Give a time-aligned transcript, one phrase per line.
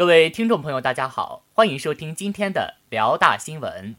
[0.00, 3.94] 各位听众朋友，大家好，欢迎收听今天的辽大新闻。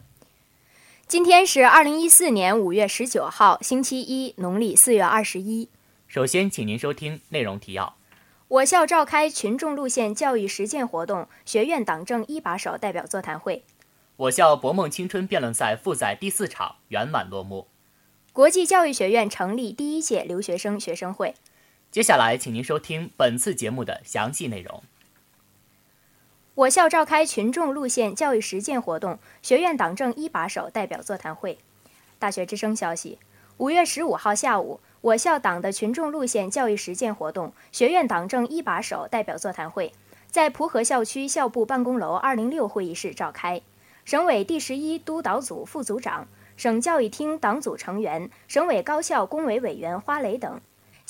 [1.05, 5.70] 今天是二零一四年五月十九号，星期一，农历四月二十一。
[6.08, 7.98] 首先，请您收听内容提要：
[8.48, 13.61] 我校召开群众路线教育实践活动学院党政一把手代表座谈会；
[14.15, 17.68] 我校博梦青春辩论赛复赛第四场圆满落幕；
[18.33, 21.36] 国际教育学院成立第一届留学生学生会。
[21.91, 24.81] 接下来，请您收听本次节目的详细内容。
[26.54, 31.57] 我校召开群众路线教育实践活动学院党政一把手代表座谈会。
[32.19, 33.17] 大学之声消息，
[33.55, 39.94] 五月十五号下午，我校党的群众路线教育实践活动学院党政一把手代表座谈会
[40.30, 43.61] 在蒲河校区校部办公楼二零六会议室召开。
[44.03, 50.59] 省委第十一督导组副组长、省教育厅党组成员、省委高校工委委员花蕾等。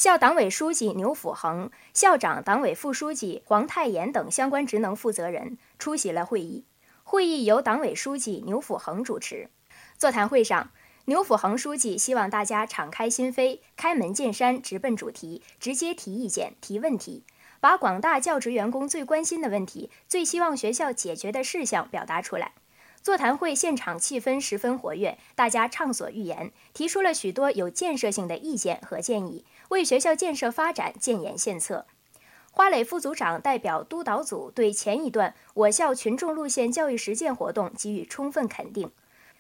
[0.02, 6.66] 校党委书记牛辅恒、校长、党委副书记黄泰岩等相关职能负责人出席了会议。
[7.04, 9.52] 会议由党委书记牛辅恒主持。
[10.00, 10.72] 座谈会上，
[11.06, 17.24] 牛辅恒书记希望大家敞开心扉、开门见山、直奔主题，直接提意见、提问题，
[17.60, 22.54] 把广大教职员工最关心的问题、最希望学校解决的事项表达出来。
[23.04, 29.44] 座谈会现场气氛十分活跃，大家畅所欲言，提出了许多有建设性的意见和建议。
[29.72, 31.86] 为学校建设发展建言献策，
[32.52, 38.92] 花蕾副组长代表督导组对前一段我校群众路线教育实践活动给予充分肯定，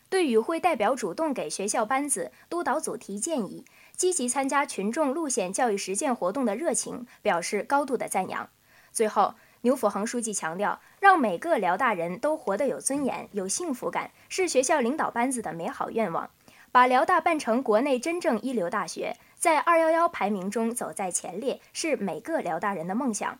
[0.09, 8.49] 对与会代表主动给学校班子、督导组提建议、积极参加群众路线教育实践活动的热情表示高度的赞扬。
[8.93, 16.29] 最后，牛辅恒书记强调，让每个辽大人都活得有尊严、有幸福感，是学校领导班子的美好愿望。
[16.71, 19.17] 把辽大办成国内真正一流大学。
[19.41, 23.39] 在“二幺幺”排名中走在前列，是每个辽大人的梦想。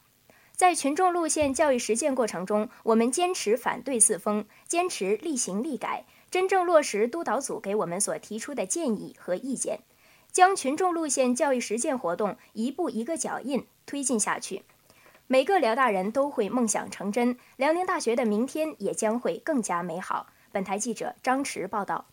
[0.52, 9.82] 在群众路线教育实践过程中，我们坚持反对四风，坚持立行立改，真正落实督导组给我们所提出的建议和意见，
[10.32, 14.64] 将群众路线教育实践活动一步一个脚印推进下去。
[15.28, 20.26] 每个辽大人都会梦想成真，辽宁大学的明天也将会更加美好。
[20.52, 22.06] 本台记者张驰报道。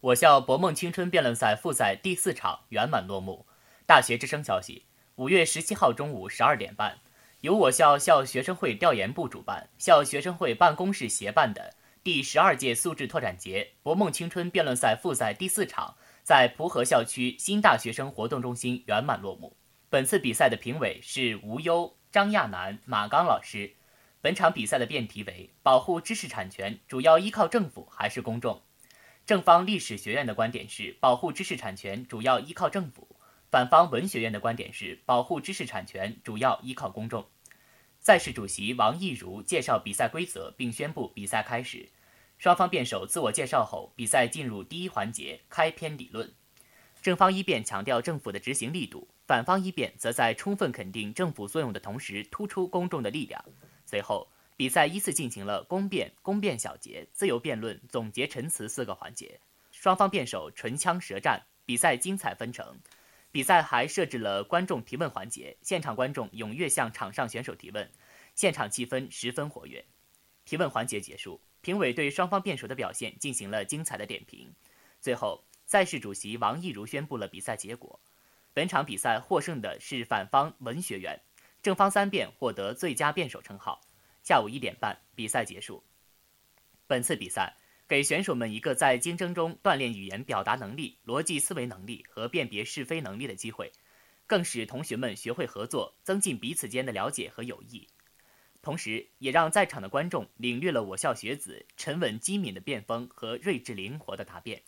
[0.00, 3.46] 我校博梦青春辩论赛复赛第四场圆满落幕。
[3.84, 4.84] 大学之声消息：
[5.16, 7.00] 五月十七号中午十二点半，
[7.40, 19.56] 由我校校学生会调研部主办、校学生会办公室协办的第十二届素质拓展节博梦青春辩论赛复赛第四场，在蒲河校区新大学生活动中心圆满落幕。
[19.90, 23.74] 本次比赛的评委是吴优、张亚楠、马刚老师。
[24.20, 28.62] 本场比赛的辩题为：保护知识产权主要依靠政府还是公众？
[29.28, 33.06] 正方历史学院的观点是保护知识产权主要依靠政府，
[33.50, 37.26] 反方文学院的观点是保护知识产权主要依靠公众。
[38.00, 41.90] 赛事主席王艺如介绍比赛规则并宣布比赛开始。
[42.38, 46.32] 双方辩手自我介绍后，比赛进入第一环节开篇理论。
[47.02, 53.44] 正方一辩强调政府的执行力度，反方一辩则在充分肯定政府作用的同时突出公众的力量。
[53.84, 54.26] 随后。
[54.58, 59.38] 比赛依次进行了公辩、公辩小结、自由辩论、总结陈词四个环节，
[59.70, 62.76] 双方辩手唇枪舌战，比赛精彩纷呈。
[63.30, 67.88] 比赛还设置了观众提问环节，现场观众踊跃向场上选手提问，
[68.34, 69.84] 现场气氛十分活跃。
[70.44, 74.52] 提问环节结束，评委对双方辩手的表现进行了精彩的点评。
[75.00, 78.00] 最后，赛事主席王艺如宣布了比赛结果。
[78.52, 81.20] 本场比赛获胜的是反方文学院，
[81.62, 83.80] 正方三辩获得最佳辩手称号。
[84.28, 85.82] 下午一点半，比赛结束。
[86.86, 87.56] 本次比赛
[87.88, 93.72] 给选手们一个在竞争中锻炼语言表达能力、逻辑思维能力和辨别是非能力的机会，
[94.26, 97.88] 更使同学们学会合作，增进彼此间的了解和友谊。
[98.60, 104.62] 同时，也让在场的观众领略了我校学子沉稳机敏的辩风和睿智灵活的答辩。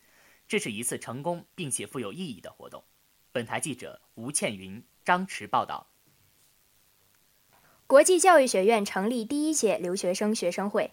[0.48, 2.82] 这是一次成功并且富有意义的活动。
[3.30, 5.89] 本台记者吴倩云、张驰报道。
[7.90, 10.92] 国际教育学院成立第一届留学生学生会。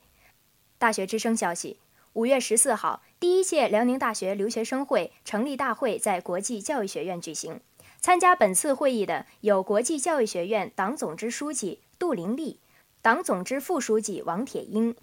[0.80, 1.78] 大学之声消息：
[2.14, 7.62] 五月十四号，第一届辽宁大学留学生会成立大会在国际教育学院举行。
[8.02, 12.60] 参加本次会议的有国际教育学院党总支书记杜玲丽、
[13.04, 14.96] 党总支副书记王铁英。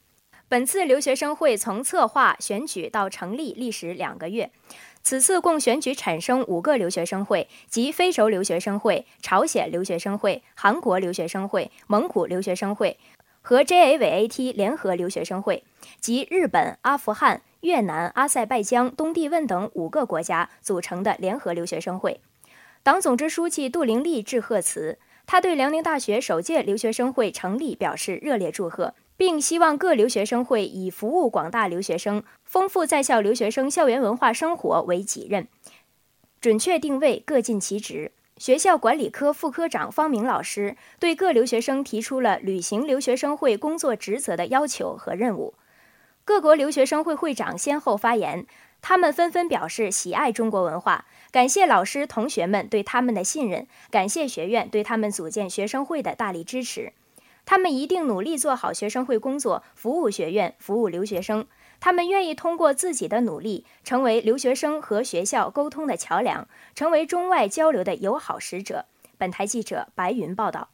[0.48, 4.50] 本次留学生会从策划、选举到成立历时两个月。
[5.02, 12.98] 此次共选举产生五个留学生会，即非洲留学生会、朝鲜留学生会、韩国留学生会、蒙古留学生会
[13.42, 15.62] 和 JAVAT 联合留学生会，
[16.00, 22.20] 及日本、阿富汗、越南、阿塞拜疆、东帝汶等五个国家组成的联合留学生会。
[22.82, 35.46] 党总支书记杜玲丽致贺词，他对辽宁大学首届留学生会成立表示热烈祝贺，并希望各留学生会以服务广大留学生、丰富在校留学生校园文化生活为己任，
[36.40, 38.12] 准确定位，各尽其职。
[38.36, 45.54] 学校管理科副科长方明老师对各留学生提出了履行留学生会工作职责的要求和任务。
[46.24, 48.46] 各国留学生会会长先后发言，
[48.82, 56.92] 他们纷纷表示喜爱中国文化，感谢老师同学们对他们的信任，感谢学院对他们组建学生会的大力支持。
[57.46, 61.46] 他们一定努力做好学生会工作，服务学院，服务留学生。
[61.80, 68.86] 他们愿意通过自己的努力，成为留学生和学校沟通的桥梁，成为中外交流的友好使者。
[69.18, 70.68] 本台记者白云报道。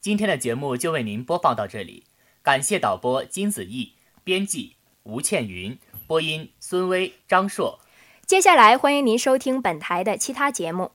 [0.00, 2.04] 今天的节目就为您播放到这里，
[2.42, 5.76] 感谢导播金子毅，编辑吴倩云，
[6.06, 7.80] 播音孙威、张硕。
[8.24, 10.92] 接下来欢迎您收听本台的其他节目。